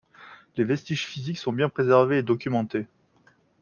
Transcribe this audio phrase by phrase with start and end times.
[0.57, 2.87] Les vestiges physiques sont bien préservés et documentés.